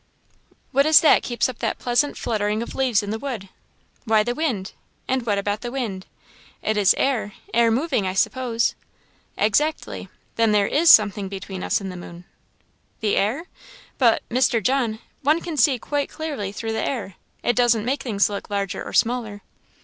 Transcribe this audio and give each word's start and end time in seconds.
"What 0.71 0.87
is 0.87 0.97
it 0.97 1.01
that 1.03 1.21
keeps 1.21 1.47
up 1.47 1.59
that 1.59 1.77
pleasant 1.77 2.17
fluttering 2.17 2.63
of 2.63 2.73
leaves 2.73 3.03
in 3.03 3.11
the 3.11 3.19
wood?" 3.19 3.49
"Why, 4.05 4.23
the 4.23 4.33
wind." 4.33 4.71
"And 5.07 5.23
what 5.27 5.37
is 5.37 5.57
the 5.59 5.71
wind?" 5.71 6.07
"It 6.63 6.75
is 6.75 6.95
air 6.97 7.33
air 7.53 7.69
moving, 7.69 8.07
I 8.07 8.15
suppose." 8.15 8.73
"Exactly. 9.37 10.09
Then 10.37 10.53
there 10.53 10.65
is 10.65 10.89
something 10.89 11.29
between 11.29 11.61
us 11.63 11.79
and 11.79 11.91
the 11.91 11.97
moon?" 11.97 12.25
"The 13.01 13.15
air? 13.15 13.43
But, 13.99 14.27
Mr. 14.29 14.59
John, 14.63 14.97
one 15.21 15.39
can 15.39 15.55
see 15.55 15.77
quite 15.77 16.09
clearly 16.09 16.51
through 16.51 16.73
the 16.73 16.81
air; 16.83 17.13
it 17.43 17.55
doesn't 17.55 17.85
make 17.85 18.01
things 18.01 18.27
look 18.27 18.49
larger 18.49 18.83
or 18.83 18.93
smaller." 18.93 19.43